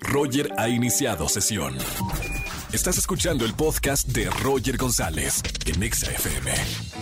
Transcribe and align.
Roger 0.00 0.52
ha 0.58 0.68
iniciado 0.68 1.28
sesión. 1.28 1.76
Estás 2.72 2.98
escuchando 2.98 3.44
el 3.44 3.54
podcast 3.54 4.08
de 4.08 4.28
Roger 4.42 4.76
González 4.76 5.42
en 5.66 5.82
Exa 5.82 6.10
FM. 6.10 6.52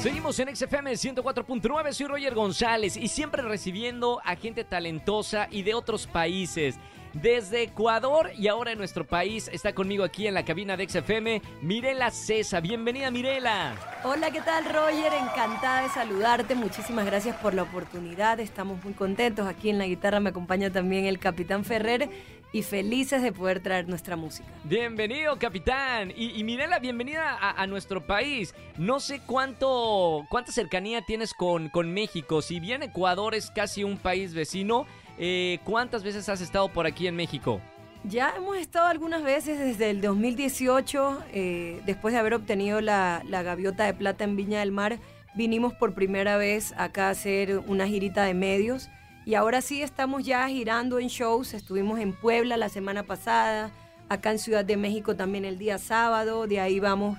Seguimos 0.01 0.39
en 0.39 0.55
XFM 0.55 0.92
104.9, 0.92 1.92
soy 1.92 2.07
Roger 2.07 2.34
González 2.34 2.96
y 2.96 3.08
siempre 3.08 3.42
recibiendo 3.42 4.20
a 4.25 4.36
gente 4.36 4.64
talentosa 4.64 5.49
y 5.50 5.62
de 5.62 5.75
otros 5.75 6.07
países. 6.07 6.76
Desde 7.22 7.62
Ecuador 7.62 8.30
y 8.37 8.49
ahora 8.49 8.73
en 8.73 8.79
nuestro 8.79 9.07
país 9.07 9.48
está 9.50 9.75
conmigo 9.75 10.05
aquí 10.05 10.27
en 10.27 10.34
la 10.34 10.45
cabina 10.45 10.77
de 10.77 10.87
XFM 10.87 11.41
Mirela 11.62 12.11
Cesa. 12.11 12.61
Bienvenida 12.61 13.11
Mirela. 13.11 13.75
Hola, 14.05 14.30
¿qué 14.30 14.43
tal 14.43 14.66
Roger? 14.66 15.14
Encantada 15.14 15.82
de 15.82 15.89
saludarte. 15.89 16.55
Muchísimas 16.55 17.07
gracias 17.07 17.34
por 17.37 17.55
la 17.55 17.62
oportunidad. 17.62 18.39
Estamos 18.39 18.84
muy 18.84 18.93
contentos. 18.93 19.46
Aquí 19.46 19.71
en 19.71 19.79
la 19.79 19.87
guitarra 19.87 20.21
me 20.21 20.29
acompaña 20.29 20.71
también 20.71 21.07
el 21.07 21.18
Capitán 21.18 21.64
Ferrer 21.64 22.11
y 22.53 22.63
felices 22.63 23.23
de 23.23 23.33
poder 23.33 23.61
traer 23.61 23.89
nuestra 23.89 24.16
música. 24.16 24.48
Bienvenido, 24.65 25.39
capitán. 25.39 26.12
Y, 26.16 26.43
Mirela, 26.45 26.79
bienvenida 26.79 27.37
a, 27.41 27.66
nuestro 27.66 28.07
país. 28.07 28.55
No 28.79 29.01
sé 29.01 29.20
cuánto, 29.20 30.25
cuánta 30.30 30.53
cercanía 30.53 31.03
tienes 31.03 31.34
con, 31.34 31.69
con 31.69 31.93
México. 31.93 32.43
Si 32.43 32.61
bien 32.61 32.83
Ecuador 32.83 33.34
es 33.34 33.51
casi 33.51 33.84
un 33.84 33.98
país 33.98 34.34
vecino, 34.34 34.87
eh, 35.19 35.59
¿cuántas 35.65 36.03
veces 36.03 36.29
has 36.29 36.41
estado 36.41 36.69
por 36.69 36.87
aquí 36.87 37.06
en 37.06 37.17
México? 37.17 37.61
Ya 38.05 38.33
hemos 38.37 38.56
estado 38.56 38.87
algunas 38.87 39.23
veces 39.23 39.59
desde 39.59 39.91
el 39.91 40.01
2018, 40.01 41.25
eh, 41.33 41.83
después 41.87 42.15
de 42.15 42.20
haber 42.20 42.34
obtenido 42.34 42.81
la, 42.81 43.23
la, 43.27 43.42
gaviota 43.42 43.84
de 43.84 43.95
plata 43.95 44.23
en 44.23 44.37
Viña 44.37 44.61
del 44.61 44.70
Mar, 44.70 44.98
vinimos 45.34 45.75
por 45.75 45.92
primera 45.95 46.37
vez 46.37 46.73
acá 46.77 47.09
a 47.09 47.11
hacer 47.11 47.59
una 47.67 47.89
girita 47.89 48.25
de 48.25 48.34
medios 48.34 48.89
y 49.27 49.35
ahora 49.35 49.61
sí 49.61 49.83
estamos 49.83 50.25
ya 50.25 50.48
girando 50.48 51.01
en 51.01 51.09
shows, 51.09 51.53
estuvimos 51.53 51.98
en 51.98 52.12
Puebla 52.12 52.57
la 52.57 52.69
semana 52.69 53.03
pasada, 53.03 53.73
acá 54.09 54.30
en 54.30 54.39
Ciudad 54.39 54.65
de 54.65 54.77
México 54.77 55.17
también 55.17 55.45
el 55.45 55.59
día 55.59 55.79
sábado, 55.79 56.47
de 56.47 56.61
ahí 56.61 56.78
vamos 56.78 57.19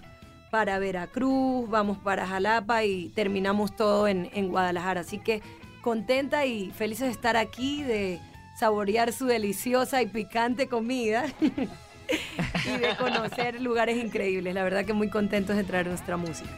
para 0.50 0.80
Veracruz, 0.80 1.70
vamos 1.70 1.98
para 1.98 2.26
Jalapa 2.26 2.86
y 2.86 3.10
terminamos 3.10 3.76
todo 3.76 4.08
en, 4.08 4.30
en 4.34 4.48
Guadalajara, 4.48 5.02
así 5.02 5.20
que 5.20 5.42
contenta 5.82 6.46
y 6.46 6.72
feliz 6.72 7.00
de 7.00 7.10
estar 7.10 7.36
aquí, 7.36 7.84
de 7.84 8.22
saborear 8.58 9.12
su 9.12 9.26
deliciosa 9.26 10.02
y 10.02 10.08
picante 10.08 10.70
comida 10.70 11.26
y 11.42 12.78
de 12.78 12.96
conocer 12.98 13.62
lugares 13.62 13.98
increíbles. 13.98 14.54
La 14.54 14.64
verdad 14.64 14.86
que 14.86 14.94
muy 14.94 15.10
contentos 15.10 15.58
de 15.58 15.66
traer 15.66 15.88
nuestra 15.88 16.16
música. 16.16 16.50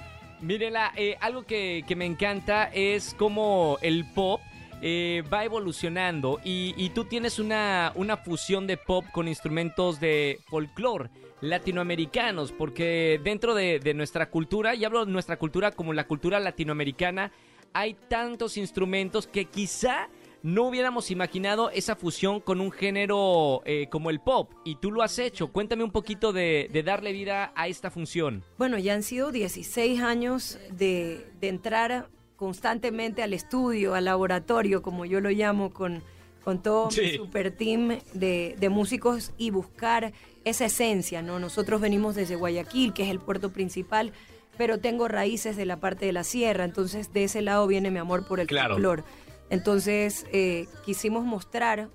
Mírela, 0.41 0.93
eh, 0.95 1.17
algo 1.19 1.43
que, 1.43 1.83
me 1.97 2.05
encanta 2.05 2.69
es 2.73 3.13
como 3.13 3.77
el 3.81 4.05
pop 4.05 4.39
eh, 4.81 5.23
va 5.31 5.43
evolucionando 5.43 6.39
y, 6.43 6.89
tú 6.89 7.05
tienes 7.05 7.39
una, 7.39 7.91
una, 7.95 8.17
fusión 8.17 8.67
de 8.67 8.77
pop 8.77 9.05
con 9.11 9.27
instrumentos 9.27 9.99
de 9.99 10.39
folclore 10.47 11.09
latinoamericanos, 11.41 12.51
porque 12.51 13.19
dentro 13.23 13.53
de, 13.55 13.79
de, 13.79 13.93
nuestra 13.93 14.29
cultura, 14.29 14.75
y 14.75 14.83
hablo 14.83 15.05
de 15.05 15.11
nuestra 15.11 15.37
cultura 15.37 15.71
como 15.71 15.93
la 15.93 16.07
cultura 16.07 16.39
latinoamericana, 16.39 17.31
hay 17.73 17.95
tantos 18.09 18.57
instrumentos 18.57 19.27
que 19.27 19.45
quizá 19.45 20.09
no 20.41 20.63
hubiéramos 20.63 21.11
imaginado 21.11 21.69
esa 21.69 21.95
fusión 21.95 22.39
con 22.39 22.61
un 22.61 22.71
género 22.71 23.61
eh, 23.65 23.87
como 23.89 24.09
el 24.09 24.19
pop. 24.19 24.51
Y 24.63 24.75
tú 24.75 24.91
lo 24.91 25.01
has 25.01 25.19
hecho. 25.19 25.51
Cuéntame 25.51 25.83
un 25.83 25.91
poquito 25.91 26.31
de, 26.31 26.69
darle 26.85 27.11
vida 27.11 27.51
a 27.55 27.67
esta 27.67 27.91
función. 27.91 28.43
Bueno, 28.57 28.77
ya 28.77 28.93
han 28.93 29.03
sido 29.03 29.31
16 29.31 30.01
años 30.01 30.59
de, 30.71 31.31
entrar 31.41 32.09
constantemente 32.39 33.21
al 33.21 33.33
estudio, 33.33 33.95
al 33.95 34.05
laboratorio, 34.05 34.81
como 34.81 35.03
yo 35.03 35.19
lo 35.19 35.29
llamo, 35.29 35.71
con, 35.71 36.01
con 36.41 36.63
todo 36.63 36.87
mi 36.87 37.11
super 37.11 37.51
team 37.51 37.99
de, 38.13 38.55
de, 38.57 38.69
músicos 38.69 39.33
y 39.37 39.51
buscar 39.51 40.13
esa 40.45 40.65
esencia, 40.65 41.21
¿no? 41.21 41.37
Nosotros 41.37 41.81
venimos 41.81 42.15
desde 42.15 42.37
Guayaquil, 42.37 42.93
que 42.93 43.03
es 43.03 43.09
el 43.09 43.19
puerto 43.19 43.51
principal, 43.51 44.13
pero 44.57 44.77
tengo 44.77 45.09
raíces 45.09 45.57
de 45.57 45.65
la 45.65 45.81
parte 45.81 46.05
de 46.05 46.13
la 46.13 46.23
sierra, 46.23 46.63
entonces 46.63 47.11
de 47.11 47.25
ese 47.25 47.41
lado 47.41 47.67
viene 47.67 47.91
mi 47.91 47.99
amor 47.99 48.25
por 48.25 48.39
el 48.39 48.47
claro. 48.47 49.03
Entonces 49.49 50.25
eh, 50.31 50.67
quisimos 50.85 51.25
mostrar 51.25 51.89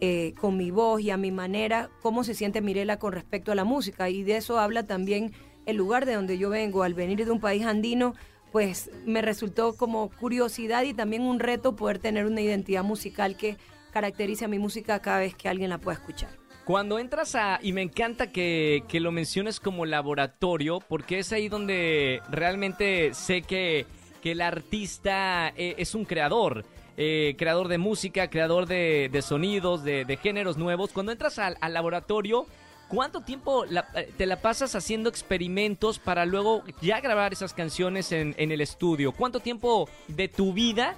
eh, 0.00 0.34
con 0.38 0.58
mi 0.58 0.70
voz 0.70 1.00
y 1.00 1.10
a 1.10 1.16
mi 1.16 1.30
manera 1.30 1.88
cómo 2.02 2.24
se 2.24 2.34
siente 2.34 2.60
Mirela 2.60 2.98
con 2.98 3.14
respecto 3.14 3.52
a 3.52 3.54
la 3.54 3.64
música 3.64 4.10
y 4.10 4.22
de 4.22 4.36
eso 4.36 4.58
habla 4.58 4.84
también 4.84 5.32
el 5.64 5.76
lugar 5.76 6.04
de 6.04 6.14
donde 6.14 6.36
yo 6.36 6.50
vengo. 6.50 6.82
Al 6.82 6.94
venir 6.94 7.24
de 7.24 7.30
un 7.30 7.40
país 7.40 7.64
andino, 7.64 8.14
pues 8.52 8.90
me 9.04 9.22
resultó 9.22 9.76
como 9.76 10.10
curiosidad 10.10 10.82
y 10.84 10.94
también 10.94 11.22
un 11.22 11.40
reto 11.40 11.76
poder 11.76 11.98
tener 11.98 12.26
una 12.26 12.40
identidad 12.40 12.82
musical 12.82 13.36
que 13.36 13.56
caracterice 13.92 14.44
a 14.44 14.48
mi 14.48 14.58
música 14.58 15.00
cada 15.00 15.20
vez 15.20 15.34
que 15.34 15.48
alguien 15.48 15.70
la 15.70 15.78
pueda 15.78 15.98
escuchar. 15.98 16.30
Cuando 16.68 16.98
entras 16.98 17.34
a, 17.34 17.58
y 17.62 17.72
me 17.72 17.80
encanta 17.80 18.30
que, 18.30 18.84
lo 18.92 19.10
menciones 19.10 19.58
como 19.58 19.86
laboratorio, 19.86 20.80
porque 20.86 21.18
es 21.18 21.32
ahí 21.32 21.48
donde 21.48 22.20
realmente 22.30 23.14
sé 23.14 23.40
que, 23.40 23.86
el 24.22 24.42
artista 24.42 25.48
eh, 25.56 25.76
es 25.78 25.94
un 25.94 26.04
creador. 26.04 26.66
Eh, 26.98 27.34
creador 27.38 27.68
de 27.68 27.78
música, 27.78 28.28
creador 28.28 28.66
de, 28.66 29.22
sonidos, 29.22 29.82
de, 29.82 30.18
géneros 30.22 30.58
nuevos. 30.58 30.92
Cuando 30.92 31.12
entras 31.12 31.38
al, 31.38 31.56
laboratorio, 31.72 32.46
¿cuánto 32.88 33.20
tiempo 33.20 33.64
eh, 33.64 34.12
te 34.16 34.26
la 34.26 34.40
pasas 34.40 34.74
haciendo 34.74 35.08
experimentos 35.08 35.98
para 35.98 36.26
luego 36.26 36.64
ya 36.80 37.00
grabar 37.00 37.32
esas 37.32 37.54
canciones 37.54 38.12
en, 38.12 38.34
el 38.36 38.60
estudio? 38.60 39.12
¿Cuánto 39.12 39.40
tiempo 39.40 39.88
de 40.08 40.28
tu 40.28 40.52
vida 40.52 40.96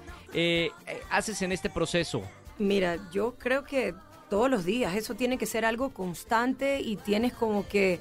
haces 1.09 1.41
en 1.41 1.51
este 1.51 1.69
proceso? 1.69 2.21
Mira, 2.57 2.97
yo 3.11 3.35
creo 3.37 3.63
que 3.63 3.93
todos 4.31 4.49
los 4.49 4.63
días. 4.63 4.95
Eso 4.95 5.13
tiene 5.13 5.37
que 5.37 5.45
ser 5.45 5.65
algo 5.65 5.89
constante 5.89 6.79
y 6.79 6.95
tienes 6.95 7.33
como 7.33 7.67
que 7.67 7.99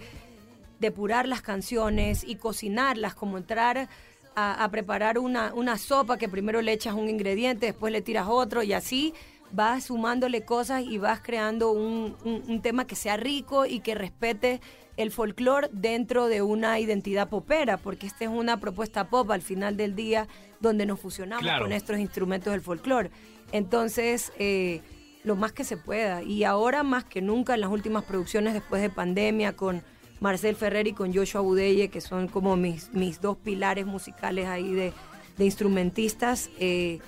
depurar 0.78 1.26
las 1.26 1.42
canciones 1.42 2.22
y 2.24 2.36
cocinarlas, 2.36 3.16
como 3.16 3.36
entrar 3.36 3.88
a, 4.36 4.68
preparar 4.70 5.18
una, 5.18 5.52
una, 5.52 5.76
sopa 5.76 6.16
que 6.16 6.28
primero 6.28 6.62
le 6.62 6.72
echas 6.72 6.94
un 6.94 7.10
ingrediente, 7.10 7.66
después 7.66 7.92
le 7.92 8.00
tiras 8.00 8.28
otro 8.28 8.62
y 8.62 8.72
así 8.72 9.12
vas 9.52 9.84
sumándole 9.84 10.44
cosas 10.44 10.82
y 10.82 10.98
vas 10.98 11.20
creando 11.20 11.72
un, 11.72 12.16
un, 12.24 12.62
tema 12.62 12.86
que 12.86 12.94
sea 12.94 13.16
rico 13.16 13.66
y 13.66 13.80
que 13.80 13.94
respete 13.94 14.60
el 14.96 15.10
folclore 15.10 15.68
dentro 15.72 16.26
de 16.26 16.42
una 16.42 16.78
identidad 16.78 17.28
popera, 17.28 17.76
porque 17.76 18.06
esta 18.06 18.24
es 18.24 18.30
una 18.30 18.58
propuesta 18.58 19.08
pop 19.08 19.30
al 19.30 19.42
final 19.42 19.76
del 19.76 19.94
día 19.96 20.28
donde 20.60 20.86
nos 20.86 21.00
fusionamos 21.00 21.50
con 21.58 21.72
estos 21.72 21.98
instrumentos 21.98 22.52
del 22.52 22.60
folclore. 22.60 23.10
Entonces, 23.52 24.32
eh, 24.38 24.82
lo 25.24 25.36
más 25.36 25.52
que 25.52 25.64
se 25.64 25.76
pueda. 25.76 26.22
Y 26.22 26.44
ahora 26.44 26.82
más 26.82 27.04
que 27.04 27.20
nunca 27.22 27.54
en 27.54 27.60
las 27.60 27.70
últimas 27.70 28.04
producciones 28.04 28.54
después 28.54 28.82
de 28.82 28.90
pandemia 28.90 29.54
con 29.54 29.82
Marcel 30.20 30.54
Ferrer 30.56 30.86
y 30.86 30.92
con 30.92 31.14
Joshua 31.14 31.40
Budeye, 31.40 31.88
que 31.88 32.00
son 32.00 32.28
como 32.28 32.56
mis, 32.56 32.92
mis 32.92 33.20
dos 33.20 33.36
pilares 33.36 33.86
musicales 33.86 34.46
ahí 34.46 34.72
de, 34.72 34.92
instrumentistas, 35.38 36.50
eh, 36.58 36.98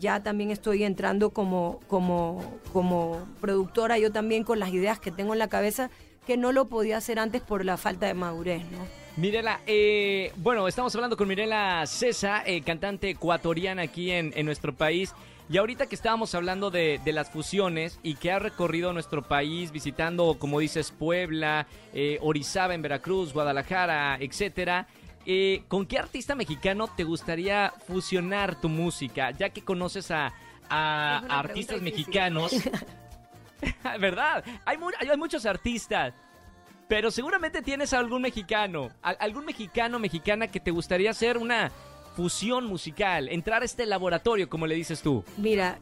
ya 0.00 0.22
también 0.22 0.50
estoy 0.50 0.82
entrando 0.82 1.30
como, 1.30 1.78
como, 1.86 2.58
como 2.72 3.28
productora, 3.40 3.98
yo 3.98 4.10
también 4.10 4.42
con 4.42 4.58
las 4.58 4.70
ideas 4.70 4.98
que 4.98 5.12
tengo 5.12 5.34
en 5.34 5.38
la 5.38 5.48
cabeza, 5.48 5.90
que 6.26 6.36
no 6.36 6.50
lo 6.50 6.66
podía 6.66 6.96
hacer 6.96 7.18
antes 7.18 7.42
por 7.42 7.64
la 7.64 7.76
falta 7.76 8.06
de 8.06 8.14
madurez, 8.14 8.62
¿no? 8.72 8.78
Mirela, 9.16 9.60
eh, 9.66 10.32
bueno, 10.36 10.66
estamos 10.66 10.94
hablando 10.94 11.16
con 11.16 11.28
Mirela 11.28 11.84
Cesa, 11.86 12.42
eh, 12.46 12.62
cantante 12.62 13.10
ecuatoriana 13.10 13.82
aquí 13.82 14.10
en, 14.10 14.32
en 14.34 14.46
nuestro 14.46 14.74
país. 14.74 15.14
Y 15.50 15.58
ahorita 15.58 15.86
que 15.86 15.96
estábamos 15.96 16.36
hablando 16.36 16.70
de, 16.70 17.00
las 17.06 17.28
fusiones 17.28 17.98
y 18.04 18.14
que 18.14 18.30
ha 18.30 18.38
recorrido 18.38 18.92
nuestro 18.92 19.22
país 19.22 19.72
visitando, 19.72 20.36
como 20.38 20.60
dices, 20.60 20.92
Puebla, 20.92 21.66
eh, 21.92 22.18
Orizaba 22.22 22.72
en 22.72 22.82
Veracruz, 22.82 23.32
Guadalajara, 23.32 24.16
etcétera. 24.20 24.86
Eh, 25.26 25.62
¿Con 25.68 25.86
qué 25.86 25.98
artista 25.98 26.34
mexicano 26.34 26.88
te 26.88 27.04
gustaría 27.04 27.72
fusionar 27.86 28.60
tu 28.60 28.68
música? 28.68 29.30
Ya 29.32 29.50
que 29.50 29.62
conoces 29.62 30.10
a, 30.10 30.32
artistas 30.68 31.82
mexicanos. 31.82 32.52
¿Verdad? 34.00 34.44
Hay, 34.64 34.78
hay 34.98 35.16
muchos 35.16 35.44
artistas. 35.46 36.14
Pero 36.88 37.12
seguramente 37.12 37.62
tienes 37.62 37.92
a 37.92 38.00
algún 38.00 38.22
mexicano, 38.22 38.90
algún 39.00 39.44
mexicano, 39.44 40.00
mexicana 40.00 40.48
que 40.48 40.58
te 40.58 40.72
gustaría 40.72 41.10
hacer 41.12 41.38
una 41.38 41.70
fusión 42.16 42.66
musical, 42.66 43.28
entrar 43.28 43.62
a 43.62 43.64
este 43.64 43.86
laboratorio, 43.86 44.48
como 44.48 44.66
le 44.66 44.74
dices 44.74 45.00
tú? 45.00 45.24
Mira, 45.36 45.78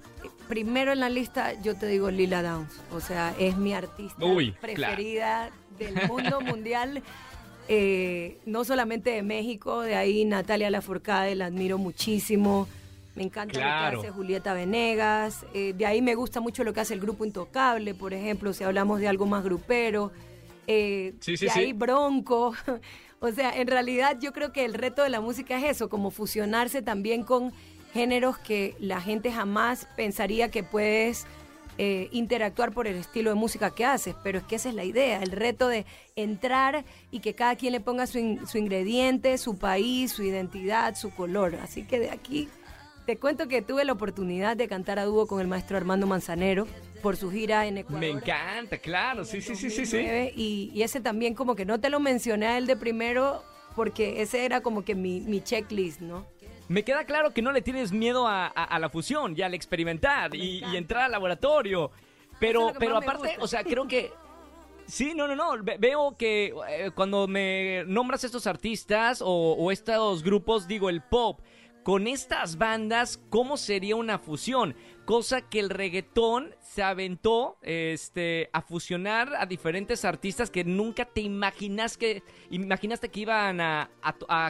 primero 0.49 0.93
en 0.93 1.01
la 1.01 1.09
lista 1.09 1.55
yo 1.63 1.77
te 1.77 1.87
digo 1.87 2.11
Lila 2.11 2.43
Downs, 2.43 2.81
o 2.93 3.01
sea, 3.01 3.35
es 3.39 3.57
mi 3.57 3.73
artista 3.73 4.25
preferida 4.61 5.51
del 5.79 6.07
mundo 6.07 6.41
mundial. 6.41 7.03
Eh, 7.69 8.39
no 8.47 8.65
solamente 8.65 9.11
de 9.11 9.23
México, 9.23 9.83
de 9.83 9.95
ahí 9.95 10.25
Natalia 10.25 10.71
Lafourcade, 10.71 11.35
la 11.35 11.47
admiro 11.47 11.77
muchísimo. 11.77 12.67
Me 13.15 13.25
encanta 13.25 13.55
lo 13.55 13.61
que 13.61 13.99
hace 13.99 14.11
Julieta 14.11 14.55
Venegas. 14.55 15.45
Eh, 15.53 15.75
de 15.77 15.85
ahí 15.85 16.01
me 16.01 16.15
gusta 16.15 16.41
mucho 16.41 16.65
lo 16.65 16.73
que 16.73 16.81
hace 16.81 16.95
el 16.95 17.01
grupo 17.01 17.25
Intocable, 17.25 17.95
por 17.95 18.15
ejemplo, 18.15 18.53
si 18.53 18.65
hablamos 18.65 19.01
de 19.01 19.09
algo 19.09 19.27
más 19.27 19.45
grupero. 19.45 20.13
Eh, 20.67 21.15
sí, 21.21 21.37
sí, 21.37 21.47
de 21.47 21.51
ahí 21.53 21.73
Bronco. 21.73 22.55
O 23.21 23.33
sea, 23.33 23.51
en 23.59 23.67
realidad 23.67 24.17
yo 24.21 24.33
creo 24.33 24.53
que 24.53 24.65
el 24.65 24.75
reto 24.75 25.03
de 25.03 25.09
la 25.09 25.21
música 25.21 25.59
es 25.59 25.65
eso, 25.65 25.89
como 25.89 26.13
fusionarse 26.13 26.83
también 26.83 27.25
con 27.25 27.53
géneros 27.93 28.39
que 28.39 28.77
la 28.79 29.01
gente 29.01 29.33
jamás 29.33 29.89
pensaría 29.97 30.53
que 30.53 30.63
puedes 30.63 31.27
eh, 31.81 32.09
interactuar 32.11 32.73
por 32.73 32.89
el 32.89 32.97
estilo 32.97 33.31
de 33.31 33.37
música 33.37 33.71
que 33.71 33.85
haces, 33.85 34.17
pero 34.25 34.39
es 34.39 34.45
que 34.45 34.57
esa 34.57 34.69
es 34.69 34.75
la 34.75 34.83
idea, 34.83 35.23
el 35.23 35.31
reto 35.31 35.69
de 35.69 35.87
entrar 36.17 36.85
y 37.13 37.21
que 37.21 37.35
cada 37.35 37.55
quien 37.55 37.73
le 37.73 37.81
ponga 37.81 38.09
su, 38.09 38.19
ingrediente, 38.19 39.39
su 39.39 39.59
país, 39.59 40.11
su 40.11 40.25
identidad, 40.25 40.97
su 40.97 41.11
color. 41.11 41.55
Así 41.63 41.85
que 41.85 42.01
de 42.01 42.11
aquí 42.11 42.49
te 43.07 43.17
cuento 43.17 43.47
que 43.47 43.63
tuve 43.63 43.85
la 43.85 43.93
oportunidad 43.93 44.57
de 44.57 44.67
cantar 44.67 44.99
a 44.99 45.05
dúo 45.05 45.29
con 45.29 45.41
el 45.41 45.47
maestro 45.47 45.77
Armando 45.77 46.09
Manzanero 46.09 46.67
por 47.01 47.17
su 47.17 47.31
gira 47.31 47.65
en 47.67 47.79
Ecuador. 47.79 48.01
Me 48.01 48.11
encanta, 48.11 48.79
claro, 48.79 49.25
sí, 49.25 49.41
sí, 49.41 49.55
sí, 49.55 49.71
sí, 49.71 49.87
sí. 49.87 49.99
Y, 50.35 50.73
y, 50.75 50.83
ese 50.83 51.01
también 51.01 51.35
como 51.35 51.55
que 51.55 51.65
no 51.65 51.79
te 51.79 51.91
lo 51.91 52.01
mencioné 52.01 52.49
a 52.49 52.59
él 52.59 52.67
de 52.67 52.77
primero 52.77 53.45
porque 53.77 54.21
ese 54.21 54.45
era 54.45 54.61
como 54.61 54.85
que 54.85 54.97
mi, 54.97 55.21
mi 55.21 55.41
checklist, 55.41 56.01
¿no? 56.01 56.27
Me 56.69 56.85
queda 56.85 57.05
claro 57.05 57.33
que 57.33 57.41
no 57.41 57.51
le 57.51 57.63
tienes 57.63 57.93
miedo 57.93 58.27
a, 58.29 58.79
la 58.79 58.89
fusión 58.91 59.35
y 59.37 59.43
al 59.43 59.55
experimentar 59.55 60.35
y, 60.35 60.63
entrar 60.77 61.05
al 61.05 61.13
laboratorio. 61.13 61.91
Pero, 62.39 62.73
pero 62.79 62.97
aparte, 62.97 63.37
o 63.41 63.47
sea, 63.47 63.65
creo 63.65 63.89
que... 63.89 64.13
Sí, 64.87 65.13
no, 65.15 65.29
no, 65.29 65.37
no. 65.37 65.63
Veo 65.79 66.17
que 66.17 66.55
eh, 66.67 66.91
cuando 66.95 67.29
me 67.29 67.85
nombras 67.87 68.25
estos 68.25 68.47
artistas 68.47 69.23
o, 69.23 69.71
estos 69.71 70.23
grupos, 70.23 70.67
digo, 70.67 70.89
el 70.89 71.03
pop, 71.03 71.41
con 71.83 72.07
estas 72.07 72.57
bandas, 72.57 73.21
¿cómo 73.29 73.59
sería 73.59 73.97
una 73.97 74.19
fusión? 74.19 74.75
Cosa 75.05 75.43
que 75.43 75.61
el 75.61 75.69
reggaetón 75.69 76.55
se 76.63 76.83
aventó 76.83 77.59
este, 77.61 78.49
a 78.55 78.63
fusionar 78.63 79.35
a 79.37 79.45
diferentes 79.45 80.07
artistas 80.07 80.49
que 80.49 80.65
nunca 80.65 81.05
te 81.05 81.21
imaginas 81.21 81.99
que, 81.99 82.23
imaginaste 82.49 83.11
que 83.11 83.21
iban 83.21 83.61
a 83.61 83.91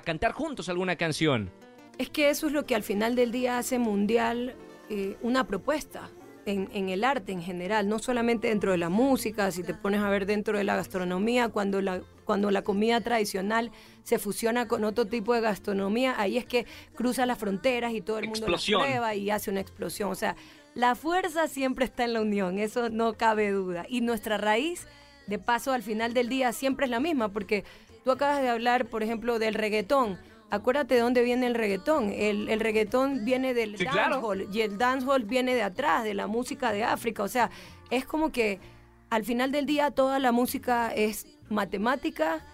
cantar 0.05 0.31
juntos 0.35 0.69
alguna 0.69 0.95
canción. 0.95 1.51
Es 1.99 2.11
que 2.11 2.31
eso 2.31 2.47
es 2.47 2.53
lo 2.53 2.65
que 2.65 2.75
al 2.75 2.83
final 2.83 3.17
del 3.17 3.33
día 3.33 3.59
hace 3.59 3.79
mundial 3.79 4.55
eh, 4.89 5.17
una 5.21 5.47
propuesta 5.47 6.11
en, 6.47 6.89
el 6.89 7.05
arte 7.05 7.33
en 7.33 7.43
general, 7.43 7.89
no 7.89 7.99
solamente 7.99 8.49
dentro 8.49 8.73
de 8.73 8.79
la 8.79 8.89
música, 8.89 9.51
si 9.51 9.63
te 9.63 9.75
pones 9.75 10.01
a 10.01 10.09
ver 10.09 10.25
dentro 10.25 10.57
de 10.57 10.65
la 10.65 10.77
gastronomía, 10.77 11.51
cuando 11.51 11.83
la, 11.83 12.01
cuando 12.25 12.51
la 12.51 12.63
comida 12.63 13.03
tradicional 13.03 13.71
se 14.03 14.19
fusiona 14.19 14.67
con 14.67 14.85
otro 14.85 15.05
tipo 15.05 15.35
de 15.35 15.43
gastronomía, 15.43 16.15
ahí 16.19 16.39
es 16.39 16.47
que 16.47 16.65
cruza 16.95 17.27
las 17.27 17.37
fronteras 17.37 17.93
y 17.93 18.01
todo 18.01 18.19
el 18.19 18.29
mundo 18.29 18.49
la 18.49 18.59
prueba 18.59 19.15
y 19.15 19.29
hace 19.29 19.51
una 19.51 19.61
explosión. 19.61 20.11
O 20.11 20.15
sea, 20.15 20.37
la 20.75 20.95
fuerza 20.95 21.49
siempre 21.49 21.85
está 21.85 22.05
en 22.05 22.15
la 22.15 22.23
unión, 22.23 22.59
eso 22.59 22.89
no 22.89 23.13
cabe 23.15 23.51
duda. 23.51 23.85
Y 23.87 24.01
nuestra 24.01 24.39
raíz, 24.39 24.87
de 25.27 25.39
paso, 25.39 25.73
al 25.73 25.83
final 25.83 26.15
del 26.15 26.31
día 26.31 26.53
siempre 26.53 26.87
es 26.87 26.91
la 26.91 27.01
misma, 27.01 27.29
porque 27.29 27.65
tú 28.05 28.11
acabas 28.11 28.41
de 28.41 28.49
hablar, 28.49 28.87
por 28.87 29.03
ejemplo, 29.03 29.39
del 29.39 29.53
reggaetón 29.53 30.19
acuérdate 30.51 30.95
de 30.95 31.01
dónde 31.01 31.23
viene 31.23 31.47
el 31.47 31.55
reggaetón. 31.55 32.11
El, 32.11 32.49
el 32.49 32.61
reggaetón 32.61 33.25
viene 33.25 33.55
del 33.55 33.77
dancehall 33.77 34.49
y 34.53 34.61
el 34.63 34.79
dancehall 34.79 35.25
viene 35.25 35.55
de 35.55 35.63
atrás, 35.63 36.05
de 36.05 36.15
la 36.15 36.27
música 36.27 36.73
de 36.73 36.85
África. 36.85 37.23
O 37.23 37.29
sea, 37.29 37.51
es 37.91 38.05
como 38.05 38.33
que 38.33 38.61
al 39.11 39.25
final 39.25 39.53
del 39.53 39.67
día 39.67 39.91
toda 39.91 40.19
la 40.19 40.33
música 40.33 40.93
es 40.95 41.27
matemática 41.49 42.45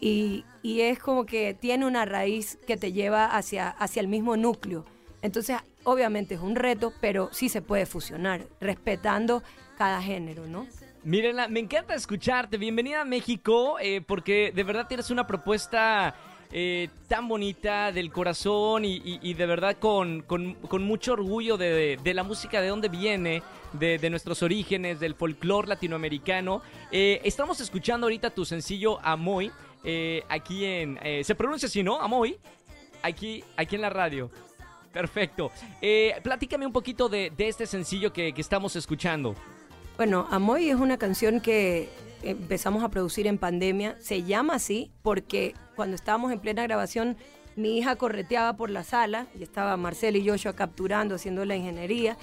y, 0.00 0.44
y 0.62 0.82
es 0.82 0.98
como 0.98 1.24
que 1.24 1.54
tiene 1.54 1.86
una 1.86 2.04
raíz 2.04 2.58
que 2.66 2.76
te 2.76 2.92
lleva 2.92 3.26
hacia, 3.26 3.68
hacia 3.68 4.00
el 4.00 4.08
mismo 4.08 4.36
núcleo. 4.36 4.84
Entonces, 5.22 5.56
obviamente 5.84 6.34
es 6.34 6.40
un 6.40 6.56
reto, 6.56 6.92
pero 7.00 7.30
sí 7.32 7.48
se 7.48 7.62
puede 7.62 7.86
fusionar, 7.86 8.46
respetando 8.60 9.42
cada 9.78 10.02
género, 10.02 10.46
¿no? 10.46 10.66
Mírenla, 11.02 11.48
me 11.48 11.60
encanta 11.60 11.94
escucharte. 11.94 12.56
Bienvenida 12.56 13.02
a 13.02 13.04
México, 13.04 13.78
eh, 13.78 14.00
porque 14.00 14.52
de 14.54 14.64
verdad 14.64 14.86
tienes 14.86 15.10
una 15.10 15.26
propuesta 15.26 16.14
eh, 16.56 16.88
tan 17.08 17.26
bonita 17.26 17.90
del 17.90 18.12
corazón 18.12 18.84
y, 18.84 19.34
de 19.34 19.44
verdad 19.44 19.76
con, 19.76 20.22
con, 20.22 20.84
mucho 20.84 21.14
orgullo 21.14 21.56
de, 21.56 21.98
la 22.04 22.22
música 22.22 22.60
de 22.60 22.68
dónde 22.68 22.88
viene, 22.88 23.42
de, 23.72 24.08
nuestros 24.08 24.40
orígenes, 24.40 25.00
del 25.00 25.16
folclore 25.16 25.66
latinoamericano. 25.66 26.62
Eh, 26.92 27.20
estamos 27.24 27.60
escuchando 27.60 28.06
ahorita 28.06 28.30
tu 28.30 28.44
sencillo 28.44 29.00
Amoy, 29.02 29.50
eh, 29.82 30.22
aquí 30.28 30.64
en... 30.64 30.96
¿Se 31.24 31.34
pronuncia 31.34 31.66
así, 31.66 31.82
no? 31.82 32.00
Amoy, 32.00 32.38
aquí, 33.02 33.42
aquí 33.56 33.74
en 33.74 33.82
la 33.82 33.90
radio. 33.90 34.30
Perfecto. 34.92 35.50
platícame 36.22 36.66
un 36.66 36.72
poquito 36.72 37.08
de, 37.08 37.32
este 37.36 37.66
sencillo 37.66 38.12
que, 38.12 38.32
que 38.32 38.40
estamos 38.40 38.76
escuchando. 38.76 39.34
Bueno, 39.96 40.28
Amoy 40.30 40.70
es 40.70 40.76
una 40.76 40.98
canción 40.98 41.40
que 41.40 41.88
empezamos 42.30 42.82
a 42.82 42.88
producir 42.88 43.26
en 43.26 43.38
pandemia. 43.38 43.96
Se 44.00 44.22
llama 44.22 44.54
así 44.54 44.90
porque 45.02 45.54
cuando 45.76 45.96
estábamos 45.96 46.32
en 46.32 46.40
plena 46.40 46.62
grabación, 46.62 47.16
mi 47.56 47.78
hija 47.78 47.96
correteaba 47.96 48.56
por 48.56 48.70
la 48.70 48.82
sala 48.82 49.26
y 49.38 49.42
estaba 49.42 49.76
Marcel 49.76 50.16
y 50.16 50.28
Joshua 50.28 50.54
capturando, 50.54 51.14
haciendo 51.14 51.44
la 51.44 51.56
ingeniería. 51.56 52.16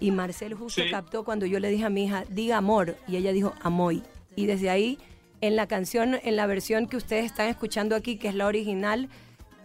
Y 0.00 0.10
Marcel 0.10 0.54
justo 0.54 0.82
captó 0.90 1.24
cuando 1.24 1.46
yo 1.46 1.60
le 1.60 1.68
dije 1.68 1.84
a 1.84 1.90
mi 1.90 2.04
hija, 2.04 2.24
diga 2.28 2.56
amor, 2.56 2.96
y 3.06 3.16
ella 3.16 3.32
dijo 3.32 3.54
amoy. 3.60 4.02
Y 4.34 4.46
desde 4.46 4.70
ahí, 4.70 4.98
en 5.40 5.54
la 5.54 5.66
canción, 5.68 6.18
en 6.22 6.36
la 6.36 6.46
versión 6.46 6.86
que 6.86 6.96
ustedes 6.96 7.24
están 7.24 7.48
escuchando 7.48 7.94
aquí, 7.94 8.16
que 8.16 8.28
es 8.28 8.34
la 8.34 8.46
original, 8.46 9.08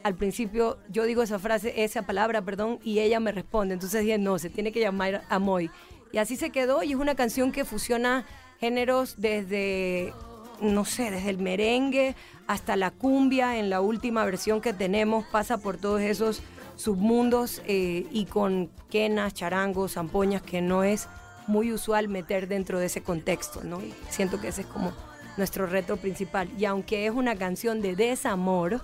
al 0.04 0.16
principio 0.16 0.78
yo 0.90 1.06
digo 1.06 1.24
esa 1.24 1.40
frase, 1.40 1.84
esa 1.84 2.04
palabra, 2.04 2.42
perdón, 2.42 2.80
y 2.84 3.00
ella 3.00 3.20
me 3.20 3.32
responde. 3.32 3.74
Entonces 3.74 4.02
dije, 4.02 4.18
no, 4.18 4.38
se 4.38 4.50
tiene 4.50 4.72
que 4.72 4.80
llamar 4.80 5.24
amoy. 5.30 5.72
Y 6.12 6.20
así 6.20 6.36
se 6.36 6.52
quedó 6.52 6.84
y 6.84 6.92
es 6.92 6.98
una 6.98 7.16
canción 7.16 7.52
que 7.52 7.66
fusiona 7.66 8.26
géneros 8.60 9.16
desde, 9.18 10.14
no 10.62 10.86
sé, 10.86 11.12
desde 11.12 11.30
el 11.30 11.38
merengue 11.38 12.16
hasta 12.48 12.76
la 12.76 12.92
cumbia, 12.92 13.58
en 13.58 13.70
la 13.70 13.82
última 13.82 14.26
versión 14.26 14.62
que 14.62 14.74
tenemos, 14.74 15.26
pasa 15.26 15.58
por 15.58 15.78
todos 15.78 16.02
esos 16.02 16.42
submundos 16.78 17.62
eh, 17.66 18.08
y 18.12 18.26
con 18.26 18.70
quenas, 18.90 19.34
charangos, 19.34 19.94
zampoñas, 19.94 20.42
que 20.42 20.62
no 20.62 20.84
es 20.84 21.08
muy 21.48 21.74
usual 21.74 22.08
meter 22.08 22.48
dentro 22.48 22.80
de 22.80 22.86
ese 22.86 23.02
contexto, 23.02 23.64
¿no? 23.64 23.82
Y 23.82 23.94
siento 24.10 24.40
que 24.40 24.50
ese 24.50 24.62
es 24.62 24.68
como 24.68 24.94
nuestro 25.36 25.66
reto 25.66 25.98
principal. 25.98 26.50
Y 26.58 26.66
aunque 26.66 27.06
es 27.06 27.12
una 27.12 27.36
canción 27.36 27.82
de 27.82 27.96
desamor, 27.96 28.82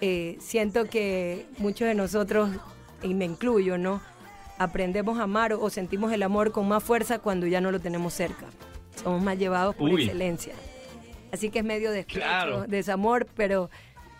eh, 0.00 0.36
siento 0.40 0.86
que 0.86 1.46
muchos 1.58 1.88
de 1.88 1.94
nosotros, 1.94 2.50
y 3.02 3.14
me 3.14 3.26
incluyo, 3.26 3.78
¿no? 3.78 4.00
Aprendemos 4.58 5.18
a 5.18 5.24
amar 5.24 5.52
o 5.52 5.70
sentimos 5.70 6.12
el 6.12 6.22
amor 6.22 6.52
con 6.52 6.68
más 6.68 6.82
fuerza 6.82 7.18
cuando 7.18 7.46
ya 7.46 7.60
no 7.60 7.70
lo 7.70 7.80
tenemos 7.80 8.14
cerca 8.14 8.46
somos 9.02 9.22
más 9.22 9.38
llevados 9.38 9.74
por 9.74 9.90
excelencia. 9.90 10.54
Así 11.32 11.50
que 11.50 11.60
es 11.60 11.64
medio 11.64 11.90
de 11.90 12.06
desamor, 12.68 13.26
pero, 13.34 13.70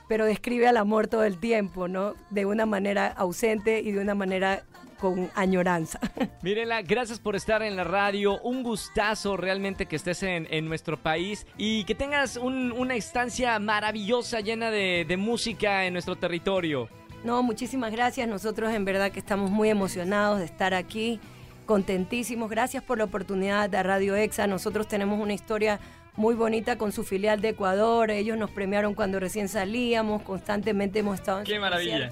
pero 0.08 0.26
describe 0.26 0.68
al 0.68 0.76
amor 0.76 1.06
todo 1.08 1.24
el 1.24 1.38
tiempo, 1.38 1.88
¿no? 1.88 2.14
De 2.30 2.44
una 2.44 2.66
manera 2.66 3.08
ausente 3.08 3.80
y 3.80 3.92
de 3.92 4.00
una 4.00 4.14
manera 4.14 4.64
con 4.98 5.30
añoranza. 5.34 6.00
Mírenla, 6.42 6.82
gracias 6.82 7.18
por 7.18 7.36
estar 7.36 7.62
en 7.62 7.76
la 7.76 7.84
radio. 7.84 8.40
Un 8.42 8.62
gustazo 8.62 9.36
realmente 9.36 9.86
que 9.86 9.96
estés 9.96 10.22
en, 10.22 10.68
nuestro 10.68 10.96
país 10.96 11.46
y 11.56 11.84
que 11.84 11.94
tengas 11.94 12.36
una 12.36 12.94
estancia 12.94 13.58
maravillosa 13.58 14.40
llena 14.40 14.70
de, 14.70 15.04
de 15.08 15.16
música 15.16 15.86
en 15.86 15.92
nuestro 15.94 16.16
territorio. 16.16 16.88
No, 17.24 17.42
muchísimas 17.42 17.92
gracias. 17.92 18.28
Nosotros 18.28 18.72
en 18.72 18.84
verdad 18.84 19.10
que 19.10 19.18
estamos 19.18 19.50
muy 19.50 19.70
emocionados 19.70 20.40
de 20.40 20.44
estar 20.44 20.74
aquí 20.74 21.20
contentísimos. 21.68 22.48
Gracias 22.48 22.82
por 22.82 22.96
la 22.96 23.04
oportunidad 23.04 23.68
de 23.68 23.82
Radio 23.82 24.16
Exa. 24.16 24.46
Nosotros 24.46 24.88
tenemos 24.88 25.20
una 25.20 25.34
historia 25.34 25.78
muy 26.16 26.34
bonita 26.34 26.78
con 26.78 26.92
su 26.92 27.04
filial 27.04 27.42
de 27.42 27.50
Ecuador. 27.50 28.10
Ellos 28.10 28.38
nos 28.38 28.50
premiaron 28.50 28.94
cuando 28.94 29.20
recién 29.20 29.50
salíamos. 29.50 30.22
Constantemente 30.22 31.00
hemos 31.00 31.20
estado 31.20 31.40
en 31.40 31.44
Qué 31.44 31.60
maravilla. 31.60 32.10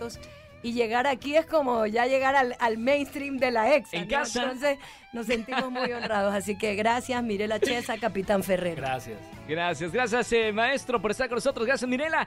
Y 0.63 0.73
llegar 0.75 1.07
aquí 1.07 1.37
es 1.37 1.47
como 1.47 1.87
ya 1.87 2.07
llegar 2.07 2.37
al, 2.37 2.79
mainstream 2.79 3.39
de 3.39 3.51
la 3.51 3.75
Exa. 3.75 3.97
En 3.97 4.07
casa. 4.07 4.43
Entonces 4.43 4.79
nos 5.15 5.25
sentimos 5.25 5.71
muy 5.71 5.91
honrados. 5.91 6.35
Así 6.35 6.59
que 6.59 6.75
gracias, 6.75 7.23
Mirela 7.23 7.59
Chesa, 7.59 7.97
Capitán 8.01 8.43
Ferrer. 8.43 8.77
Gracias. 8.77 9.19
Gracias, 9.49 9.91
gracias, 9.91 10.33
eh, 10.33 10.53
maestro, 10.53 11.01
por 11.01 11.13
estar 11.13 11.29
con 11.29 11.37
nosotros. 11.37 11.67
Gracias, 11.67 11.89
Mirela. 11.89 12.27